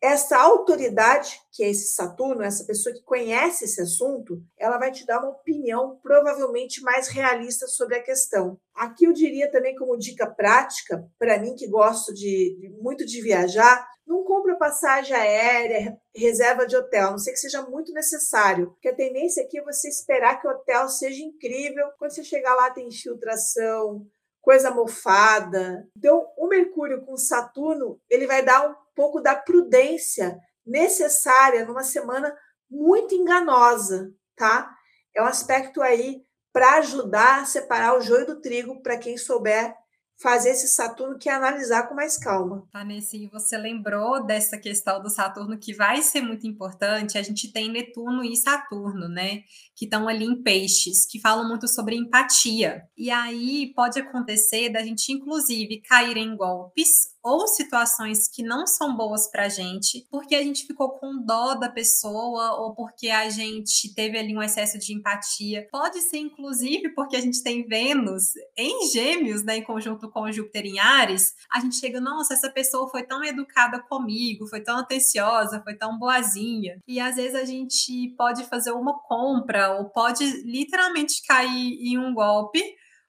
Essa 0.02 0.36
autoridade, 0.36 1.40
que 1.50 1.64
é 1.64 1.70
esse 1.70 1.94
Saturno, 1.94 2.42
essa 2.42 2.66
pessoa 2.66 2.94
que 2.94 3.02
conhece 3.04 3.64
esse 3.64 3.80
assunto, 3.80 4.38
ela 4.58 4.76
vai 4.76 4.92
te 4.92 5.06
dar 5.06 5.18
uma 5.18 5.30
opinião 5.30 5.98
provavelmente 6.02 6.82
mais 6.82 7.08
realista 7.08 7.66
sobre 7.66 7.96
a 7.96 8.02
questão. 8.02 8.58
Aqui 8.74 9.06
eu 9.06 9.14
diria 9.14 9.50
também, 9.50 9.74
como 9.74 9.96
dica 9.96 10.26
prática, 10.26 11.02
para 11.18 11.38
mim 11.38 11.54
que 11.54 11.66
gosto 11.66 12.12
de, 12.12 12.70
muito 12.82 13.06
de 13.06 13.22
viajar, 13.22 13.88
não 14.06 14.22
compra 14.24 14.58
passagem 14.58 15.16
aérea, 15.16 15.96
reserva 16.14 16.66
de 16.66 16.76
hotel, 16.76 17.08
a 17.08 17.10
não 17.12 17.18
sei 17.18 17.32
que 17.32 17.38
seja 17.38 17.62
muito 17.62 17.90
necessário, 17.94 18.72
porque 18.72 18.88
a 18.88 18.94
tendência 18.94 19.42
aqui 19.42 19.58
é 19.58 19.64
você 19.64 19.88
esperar 19.88 20.38
que 20.38 20.46
o 20.46 20.50
hotel 20.50 20.86
seja 20.90 21.22
incrível. 21.22 21.86
Quando 21.98 22.10
você 22.10 22.22
chegar 22.22 22.54
lá, 22.54 22.70
tem 22.70 22.88
infiltração, 22.88 24.06
coisa 24.44 24.70
mofada. 24.70 25.88
Então, 25.96 26.28
o 26.36 26.46
Mercúrio 26.46 27.00
com 27.00 27.16
Saturno, 27.16 27.98
ele 28.10 28.26
vai 28.26 28.44
dar 28.44 28.68
um 28.68 28.74
pouco 28.94 29.20
da 29.20 29.34
prudência 29.34 30.38
necessária 30.64 31.64
numa 31.64 31.82
semana 31.82 32.36
muito 32.70 33.14
enganosa, 33.14 34.12
tá? 34.36 34.70
É 35.14 35.22
um 35.22 35.26
aspecto 35.26 35.80
aí 35.80 36.22
para 36.52 36.76
ajudar 36.76 37.40
a 37.40 37.44
separar 37.46 37.96
o 37.96 38.02
joio 38.02 38.26
do 38.26 38.40
trigo 38.40 38.82
para 38.82 38.98
quem 38.98 39.16
souber 39.16 39.74
fazer 40.20 40.50
esse 40.50 40.68
Saturno 40.68 41.18
que 41.18 41.28
é 41.28 41.32
analisar 41.32 41.88
com 41.88 41.94
mais 41.94 42.16
calma. 42.16 42.66
Vanessa, 42.72 43.16
e 43.16 43.26
você 43.26 43.56
lembrou 43.56 44.24
dessa 44.24 44.58
questão 44.58 45.02
do 45.02 45.10
Saturno 45.10 45.58
que 45.58 45.74
vai 45.74 46.02
ser 46.02 46.22
muito 46.22 46.46
importante? 46.46 47.18
A 47.18 47.22
gente 47.22 47.52
tem 47.52 47.70
Netuno 47.70 48.24
e 48.24 48.36
Saturno, 48.36 49.08
né? 49.08 49.42
Que 49.74 49.84
estão 49.84 50.08
ali 50.08 50.24
em 50.24 50.42
peixes, 50.42 51.06
que 51.06 51.20
falam 51.20 51.48
muito 51.48 51.68
sobre 51.68 51.96
empatia. 51.96 52.82
E 52.96 53.10
aí 53.10 53.72
pode 53.74 53.98
acontecer 53.98 54.70
da 54.70 54.82
gente, 54.82 55.12
inclusive, 55.12 55.80
cair 55.82 56.16
em 56.16 56.36
golpes 56.36 57.13
ou 57.24 57.48
situações 57.48 58.28
que 58.28 58.42
não 58.42 58.66
são 58.66 58.94
boas 58.94 59.30
para 59.30 59.46
a 59.46 59.48
gente, 59.48 60.06
porque 60.10 60.34
a 60.34 60.42
gente 60.42 60.66
ficou 60.66 60.90
com 60.90 61.24
dó 61.24 61.54
da 61.54 61.70
pessoa 61.70 62.60
ou 62.60 62.74
porque 62.74 63.08
a 63.08 63.30
gente 63.30 63.94
teve 63.94 64.18
ali 64.18 64.36
um 64.36 64.42
excesso 64.42 64.78
de 64.78 64.92
empatia. 64.92 65.66
Pode 65.72 66.02
ser, 66.02 66.18
inclusive, 66.18 66.90
porque 66.90 67.16
a 67.16 67.20
gente 67.22 67.42
tem 67.42 67.66
Vênus 67.66 68.32
em 68.58 68.90
Gêmeos, 68.90 69.42
né, 69.42 69.56
em 69.56 69.64
conjunto 69.64 70.10
com 70.10 70.30
Júpiter 70.30 70.66
em 70.66 70.78
Ares. 70.78 71.32
A 71.50 71.60
gente 71.60 71.76
chega, 71.76 71.98
nossa, 71.98 72.34
essa 72.34 72.50
pessoa 72.50 72.90
foi 72.90 73.04
tão 73.04 73.24
educada 73.24 73.80
comigo, 73.80 74.46
foi 74.46 74.60
tão 74.60 74.76
atenciosa, 74.76 75.62
foi 75.62 75.74
tão 75.74 75.98
boazinha. 75.98 76.78
E 76.86 77.00
às 77.00 77.16
vezes 77.16 77.34
a 77.34 77.44
gente 77.46 78.14
pode 78.18 78.44
fazer 78.44 78.72
uma 78.72 79.00
compra 79.00 79.78
ou 79.78 79.88
pode 79.88 80.24
literalmente 80.42 81.22
cair 81.26 81.78
em 81.80 81.96
um 81.96 82.12
golpe 82.12 82.62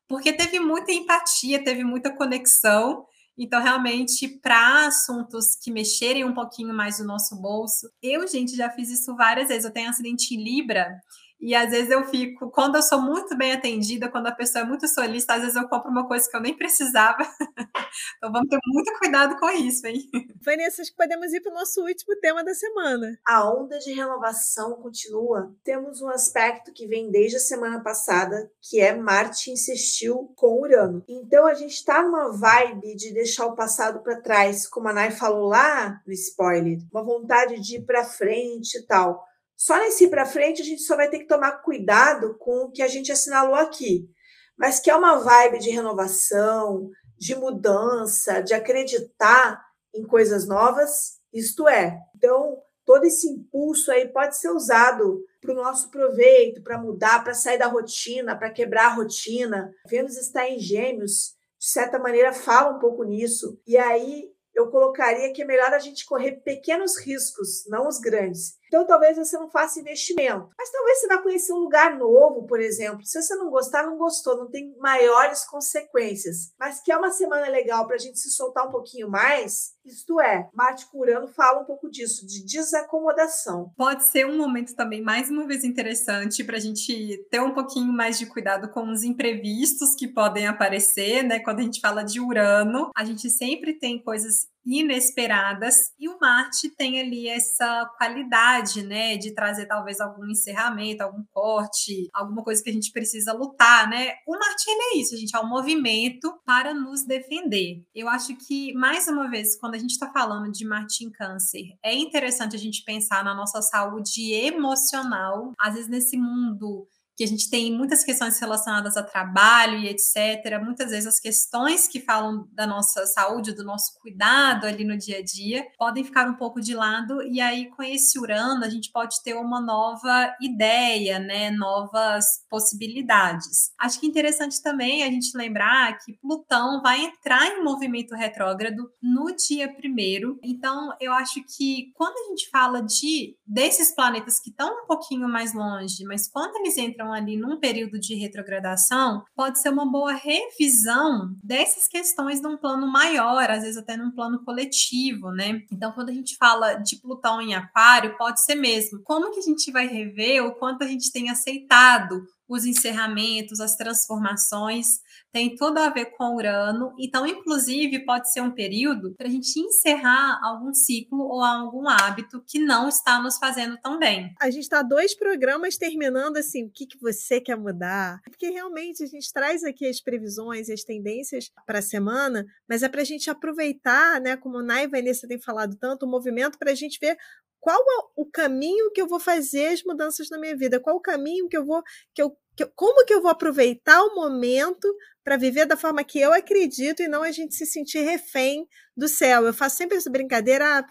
porque 0.07 0.31
teve 0.31 0.59
muita 0.59 0.91
empatia, 0.91 1.63
teve 1.63 1.83
muita 1.83 2.15
conexão 2.15 3.05
Então, 3.37 3.61
realmente, 3.61 4.27
para 4.27 4.87
assuntos 4.87 5.55
que 5.61 5.69
mexerem 5.69 6.23
um 6.23 6.33
pouquinho 6.33 6.73
mais 6.73 6.99
o 6.99 7.05
nosso 7.05 7.35
bolso, 7.35 7.89
eu, 8.01 8.25
gente, 8.27 8.55
já 8.55 8.69
fiz 8.69 8.89
isso 8.89 9.15
várias 9.15 9.49
vezes. 9.49 9.65
Eu 9.65 9.73
tenho 9.73 9.89
acidente 9.89 10.33
em 10.33 10.43
Libra 10.43 10.99
e 11.39 11.53
às 11.53 11.69
vezes 11.69 11.91
eu 11.91 12.03
fico, 12.05 12.49
quando 12.49 12.75
eu 12.75 12.81
sou 12.81 13.01
muito 13.01 13.37
bem 13.37 13.51
atendida, 13.51 14.09
quando 14.09 14.27
a 14.27 14.31
pessoa 14.31 14.63
é 14.63 14.67
muito 14.67 14.87
solista, 14.87 15.33
às 15.33 15.41
vezes 15.41 15.55
eu 15.55 15.67
compro 15.67 15.91
uma 15.91 16.07
coisa 16.07 16.29
que 16.29 16.35
eu 16.35 16.41
nem 16.41 16.55
precisava. 16.55 17.17
então 18.17 18.31
vamos 18.31 18.49
ter 18.49 18.57
muito 18.65 18.93
cuidado 18.97 19.37
com 19.37 19.49
isso, 19.49 19.85
hein? 19.85 20.09
Vanessa, 20.43 20.81
acho 20.81 20.91
que 20.91 20.97
podemos 20.97 21.33
ir 21.33 21.41
para 21.41 21.51
o 21.51 21.55
nosso 21.55 21.81
último 21.81 22.15
tema 22.21 22.43
da 22.43 22.53
semana. 22.53 23.17
A 23.27 23.49
onda 23.49 23.77
de 23.79 23.93
renovação 23.93 24.75
continua. 24.81 25.53
Temos 25.63 26.01
um 26.01 26.09
aspecto 26.09 26.71
que 26.73 26.87
vem 26.87 27.11
desde 27.11 27.37
a 27.37 27.41
semana 27.41 27.81
passada, 27.81 28.49
que 28.61 28.79
é 28.79 28.95
Marte 28.95 29.51
insistiu 29.51 30.33
com 30.35 30.61
Urano. 30.61 31.03
Então 31.07 31.45
a 31.45 31.53
gente 31.53 31.73
está 31.73 32.01
numa 32.01 32.31
vibe 32.31 32.95
de 32.95 33.13
deixar 33.13 33.45
o 33.45 33.55
passado 33.55 34.01
para 34.01 34.21
trás, 34.21 34.67
como 34.67 34.87
a 34.87 34.93
Nai 34.93 35.11
falou 35.11 35.47
lá 35.47 36.01
no 36.05 36.13
spoiler, 36.13 36.79
uma 36.91 37.03
vontade 37.03 37.59
de 37.59 37.77
ir 37.77 37.85
para 37.85 38.03
frente 38.03 38.77
e 38.77 38.85
tal. 38.85 39.23
Só 39.55 39.77
nesse 39.77 40.07
para 40.09 40.25
frente 40.25 40.61
a 40.61 40.65
gente 40.65 40.81
só 40.81 40.95
vai 40.95 41.09
ter 41.09 41.19
que 41.19 41.27
tomar 41.27 41.63
cuidado 41.63 42.37
com 42.37 42.65
o 42.65 42.71
que 42.71 42.81
a 42.81 42.87
gente 42.87 43.11
assinalou 43.11 43.55
aqui, 43.55 44.09
mas 44.57 44.79
que 44.79 44.89
é 44.89 44.95
uma 44.95 45.17
vibe 45.17 45.59
de 45.59 45.69
renovação, 45.69 46.89
de 47.17 47.35
mudança, 47.35 48.41
de 48.41 48.53
acreditar 48.53 49.63
em 49.93 50.03
coisas 50.03 50.47
novas, 50.47 51.19
isto 51.33 51.67
é. 51.67 51.97
Então, 52.15 52.57
todo 52.85 53.05
esse 53.05 53.27
impulso 53.27 53.91
aí 53.91 54.07
pode 54.07 54.37
ser 54.37 54.49
usado 54.49 55.23
para 55.41 55.51
o 55.51 55.55
nosso 55.55 55.89
proveito, 55.89 56.61
para 56.61 56.77
mudar, 56.77 57.23
para 57.23 57.33
sair 57.33 57.57
da 57.57 57.67
rotina, 57.67 58.37
para 58.37 58.51
quebrar 58.51 58.87
a 58.87 58.93
rotina. 58.95 59.73
Vênus 59.87 60.17
está 60.17 60.49
em 60.49 60.59
Gêmeos, 60.59 61.35
de 61.57 61.67
certa 61.67 61.97
maneira 61.97 62.33
fala 62.33 62.75
um 62.75 62.79
pouco 62.79 63.03
nisso. 63.03 63.59
E 63.65 63.77
aí 63.77 64.29
eu 64.53 64.69
colocaria 64.69 65.33
que 65.33 65.41
é 65.41 65.45
melhor 65.45 65.73
a 65.73 65.79
gente 65.79 66.05
correr 66.05 66.41
pequenos 66.43 66.97
riscos, 66.97 67.65
não 67.67 67.87
os 67.87 67.99
grandes. 67.99 68.55
Então, 68.75 68.85
talvez 68.85 69.15
você 69.15 69.37
não 69.37 69.49
faça 69.49 69.79
investimento, 69.79 70.49
mas 70.57 70.69
talvez 70.69 70.99
você 70.99 71.07
vá 71.07 71.17
conhecer 71.19 71.53
um 71.53 71.59
lugar 71.59 71.97
novo, 71.97 72.45
por 72.45 72.59
exemplo. 72.59 73.05
Se 73.05 73.21
você 73.21 73.33
não 73.35 73.49
gostar, 73.49 73.83
não 73.83 73.97
gostou, 73.97 74.35
não 74.35 74.49
tem 74.49 74.75
maiores 74.77 75.45
consequências. 75.45 76.53
Mas 76.59 76.81
que 76.81 76.91
é 76.91 76.97
uma 76.97 77.09
semana 77.09 77.47
legal 77.47 77.87
para 77.87 77.95
a 77.95 77.99
gente 77.99 78.19
se 78.19 78.29
soltar 78.31 78.67
um 78.67 78.71
pouquinho 78.71 79.09
mais, 79.09 79.75
isto 79.85 80.19
é, 80.19 80.49
Marte 80.53 80.87
Curano 80.87 81.25
fala 81.29 81.61
um 81.61 81.65
pouco 81.65 81.89
disso, 81.89 82.27
de 82.27 82.43
desacomodação. 82.45 83.71
Pode 83.77 84.03
ser 84.07 84.25
um 84.25 84.37
momento 84.37 84.75
também, 84.75 85.01
mais 85.01 85.29
uma 85.29 85.47
vez, 85.47 85.63
interessante 85.63 86.43
para 86.43 86.57
a 86.57 86.59
gente 86.59 87.25
ter 87.31 87.39
um 87.39 87.53
pouquinho 87.53 87.93
mais 87.93 88.19
de 88.19 88.25
cuidado 88.25 88.67
com 88.71 88.91
os 88.91 89.03
imprevistos 89.03 89.95
que 89.95 90.05
podem 90.05 90.47
aparecer, 90.47 91.23
né? 91.23 91.39
Quando 91.39 91.59
a 91.59 91.63
gente 91.63 91.79
fala 91.79 92.03
de 92.03 92.19
Urano, 92.19 92.89
a 92.93 93.05
gente 93.05 93.29
sempre 93.29 93.79
tem 93.79 94.03
coisas 94.03 94.53
inesperadas 94.65 95.91
e 95.99 96.09
o 96.09 96.17
Marte 96.19 96.69
tem 96.69 96.99
ali 96.99 97.27
essa 97.27 97.85
qualidade, 97.97 98.83
né, 98.83 99.17
de 99.17 99.33
trazer 99.33 99.65
talvez 99.67 99.99
algum 99.99 100.25
encerramento, 100.25 101.03
algum 101.03 101.23
corte, 101.31 102.09
alguma 102.13 102.43
coisa 102.43 102.63
que 102.63 102.69
a 102.69 102.73
gente 102.73 102.91
precisa 102.91 103.33
lutar, 103.33 103.89
né? 103.89 104.13
O 104.27 104.33
Marte 104.33 104.65
é 104.67 104.97
isso, 104.97 105.13
a 105.13 105.17
gente 105.17 105.35
é 105.35 105.39
um 105.39 105.47
movimento 105.47 106.33
para 106.45 106.73
nos 106.73 107.05
defender. 107.05 107.83
Eu 107.93 108.09
acho 108.09 108.35
que 108.35 108.73
mais 108.73 109.07
uma 109.07 109.29
vez, 109.29 109.57
quando 109.57 109.75
a 109.75 109.79
gente 109.79 109.91
está 109.91 110.11
falando 110.11 110.51
de 110.51 110.65
Marte 110.65 111.03
em 111.03 111.11
Câncer, 111.11 111.77
é 111.83 111.93
interessante 111.93 112.55
a 112.55 112.59
gente 112.59 112.83
pensar 112.83 113.23
na 113.23 113.35
nossa 113.35 113.61
saúde 113.61 114.33
emocional. 114.33 115.53
Às 115.59 115.75
vezes 115.75 115.89
nesse 115.89 116.17
mundo 116.17 116.87
que 117.15 117.23
a 117.23 117.27
gente 117.27 117.49
tem 117.49 117.71
muitas 117.71 118.03
questões 118.03 118.39
relacionadas 118.39 118.97
a 118.97 119.03
trabalho 119.03 119.77
e 119.79 119.87
etc. 119.87 120.61
Muitas 120.63 120.91
vezes 120.91 121.07
as 121.07 121.19
questões 121.19 121.87
que 121.87 121.99
falam 121.99 122.47
da 122.51 122.67
nossa 122.67 123.05
saúde, 123.05 123.53
do 123.53 123.63
nosso 123.63 123.97
cuidado 124.01 124.65
ali 124.65 124.83
no 124.83 124.97
dia 124.97 125.19
a 125.19 125.23
dia, 125.23 125.65
podem 125.77 126.03
ficar 126.03 126.27
um 126.27 126.35
pouco 126.35 126.59
de 126.59 126.73
lado, 126.73 127.21
e 127.23 127.39
aí 127.39 127.69
com 127.69 127.83
esse 127.83 128.19
Urano 128.19 128.63
a 128.63 128.69
gente 128.69 128.91
pode 128.91 129.21
ter 129.23 129.33
uma 129.33 129.61
nova 129.61 130.35
ideia, 130.41 131.19
né? 131.19 131.51
Novas 131.51 132.25
possibilidades. 132.49 133.71
Acho 133.79 133.99
que 133.99 134.05
é 134.07 134.09
interessante 134.09 134.61
também 134.61 135.03
a 135.03 135.07
gente 135.07 135.35
lembrar 135.37 135.97
que 135.99 136.13
Plutão 136.13 136.81
vai 136.81 137.01
entrar 137.05 137.47
em 137.47 137.63
movimento 137.63 138.15
retrógrado 138.15 138.89
no 139.01 139.33
dia 139.35 139.73
primeiro. 139.73 140.39
Então, 140.43 140.93
eu 140.99 141.13
acho 141.13 141.41
que 141.57 141.91
quando 141.95 142.17
a 142.17 142.29
gente 142.29 142.49
fala 142.49 142.81
de 142.81 143.37
desses 143.45 143.93
planetas 143.93 144.39
que 144.39 144.49
estão 144.49 144.83
um 144.83 144.87
pouquinho 144.87 145.27
mais 145.27 145.53
longe, 145.53 146.03
mas 146.05 146.27
quando 146.27 146.55
eles 146.57 146.77
entram 146.77 147.04
entram 147.05 147.13
ali 147.13 147.37
num 147.37 147.59
período 147.59 147.99
de 147.99 148.15
retrogradação, 148.15 149.23
pode 149.35 149.61
ser 149.61 149.69
uma 149.69 149.89
boa 149.89 150.13
revisão 150.13 151.35
dessas 151.43 151.87
questões 151.87 152.41
num 152.41 152.57
plano 152.57 152.87
maior, 152.87 153.49
às 153.49 153.61
vezes 153.61 153.77
até 153.77 153.95
num 153.95 154.11
plano 154.11 154.43
coletivo, 154.43 155.31
né? 155.31 155.61
Então, 155.71 155.91
quando 155.91 156.09
a 156.09 156.13
gente 156.13 156.35
fala 156.37 156.75
de 156.75 156.99
Plutão 156.99 157.41
em 157.41 157.53
Aquário, 157.53 158.17
pode 158.17 158.43
ser 158.43 158.55
mesmo. 158.55 159.01
Como 159.03 159.31
que 159.31 159.39
a 159.39 159.43
gente 159.43 159.71
vai 159.71 159.87
rever 159.87 160.43
o 160.43 160.55
quanto 160.55 160.83
a 160.83 160.87
gente 160.87 161.11
tem 161.11 161.29
aceitado 161.29 162.25
os 162.47 162.65
encerramentos, 162.65 163.59
as 163.59 163.75
transformações, 163.75 164.99
tem 165.31 165.55
tudo 165.55 165.79
a 165.79 165.89
ver 165.89 166.05
com 166.17 166.35
Urano. 166.35 166.93
Então, 166.99 167.25
inclusive, 167.25 168.05
pode 168.05 168.31
ser 168.31 168.41
um 168.41 168.51
período 168.51 169.13
para 169.15 169.27
a 169.27 169.31
gente 169.31 169.59
encerrar 169.59 170.39
algum 170.43 170.73
ciclo 170.73 171.19
ou 171.19 171.41
algum 171.41 171.87
hábito 171.89 172.43
que 172.47 172.59
não 172.59 172.87
está 172.87 173.21
nos 173.21 173.37
fazendo 173.37 173.77
tão 173.81 173.99
bem. 173.99 174.33
A 174.39 174.49
gente 174.49 174.63
está 174.63 174.81
dois 174.81 175.15
programas 175.15 175.77
terminando 175.77 176.37
assim, 176.37 176.65
o 176.65 176.71
que, 176.71 176.85
que 176.85 176.99
você 176.99 177.41
quer 177.41 177.57
mudar? 177.57 178.21
Porque 178.23 178.49
realmente 178.49 179.03
a 179.03 179.07
gente 179.07 179.31
traz 179.33 179.63
aqui 179.63 179.87
as 179.87 179.99
previsões 179.99 180.69
e 180.69 180.73
as 180.73 180.83
tendências 180.83 181.51
para 181.65 181.79
a 181.79 181.81
semana, 181.81 182.45
mas 182.69 182.83
é 182.83 182.89
para 182.89 183.01
a 183.01 183.05
gente 183.05 183.29
aproveitar, 183.29 184.21
né, 184.21 184.37
como 184.37 184.59
a 184.59 184.63
Nai 184.63 184.85
e 184.85 184.87
Vanessa 184.87 185.27
tem 185.27 185.39
falado 185.39 185.75
tanto, 185.75 186.05
o 186.05 186.09
movimento 186.09 186.57
para 186.57 186.71
a 186.71 186.75
gente 186.75 186.99
ver 186.99 187.17
qual 187.65 187.81
é 187.81 188.03
o 188.15 188.27
caminho 188.27 188.91
que 188.91 189.01
eu 189.01 189.07
vou 189.07 189.19
fazer 189.19 189.69
as 189.69 189.81
mudanças 189.81 190.29
na 190.29 190.37
minha 190.37 190.55
vida? 190.55 190.79
Qual 190.79 190.97
o 190.97 191.01
caminho 191.01 191.49
que 191.49 191.57
eu 191.57 191.65
vou, 191.65 191.81
que 192.13 192.21
eu, 192.21 192.29
que 192.55 192.63
eu 192.63 192.71
como 192.75 193.03
que 193.03 193.11
eu 193.11 193.23
vou 193.23 193.31
aproveitar 193.31 194.03
o 194.03 194.13
momento 194.13 194.87
para 195.23 195.35
viver 195.35 195.65
da 195.65 195.75
forma 195.75 196.03
que 196.03 196.19
eu 196.19 196.31
acredito 196.31 197.01
e 197.01 197.07
não 197.07 197.23
a 197.23 197.31
gente 197.31 197.55
se 197.55 197.65
sentir 197.65 198.01
refém 198.01 198.67
do 198.95 199.07
céu. 199.07 199.47
Eu 199.47 199.51
faço 199.51 199.77
sempre 199.77 199.97
essa 199.97 200.11
brincadeira, 200.11 200.77
ah, 200.77 200.85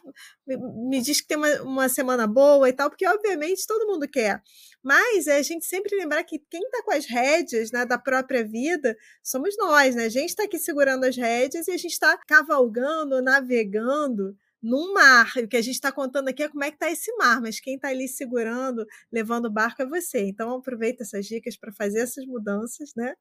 me 0.89 1.01
diz 1.01 1.21
que 1.21 1.29
tem 1.29 1.37
uma, 1.37 1.63
uma 1.63 1.89
semana 1.89 2.27
boa 2.27 2.69
e 2.69 2.73
tal, 2.73 2.91
porque 2.91 3.07
obviamente 3.07 3.69
todo 3.69 3.87
mundo 3.87 4.09
quer. 4.09 4.43
Mas 4.83 5.29
é 5.29 5.37
a 5.37 5.43
gente 5.43 5.65
sempre 5.65 5.97
lembrar 5.97 6.25
que 6.25 6.41
quem 6.51 6.61
está 6.61 6.83
com 6.83 6.91
as 6.91 7.07
rédeas 7.07 7.71
né, 7.71 7.87
da 7.87 7.99
própria 7.99 8.45
vida 8.45 8.97
somos 9.23 9.57
nós, 9.57 9.95
né? 9.95 10.07
A 10.07 10.09
gente 10.09 10.31
está 10.31 10.43
aqui 10.43 10.59
segurando 10.59 11.05
as 11.05 11.17
rédeas 11.17 11.69
e 11.69 11.71
a 11.71 11.77
gente 11.77 11.93
está 11.93 12.19
cavalgando, 12.27 13.23
navegando 13.23 14.37
num 14.65 14.95
mar. 14.95 15.31
O 15.37 15.47
que 15.47 15.59
a 15.59 15.63
gente 15.63 15.75
está 15.75 15.93
contando 15.93 16.29
aqui 16.29 16.43
é 16.43 16.49
como 16.49 16.65
é 16.65 16.71
que 16.71 16.77
está 16.77 16.91
esse 16.91 17.15
mar, 17.17 17.41
mas 17.41 17.61
quem 17.61 17.75
está 17.75 17.89
ali 17.89 18.09
segurando, 18.09 18.87
levando 19.13 19.45
o 19.47 19.51
barco 19.51 19.83
é 19.83 19.87
você. 19.87 20.27
Então 20.27 20.55
aproveita 20.55 21.03
essas 21.03 21.27
dicas 21.27 21.57
para 21.57 21.73
fazer 21.73 22.01
essas 22.01 22.25
mudanças, 22.25 22.93
né? 22.97 23.15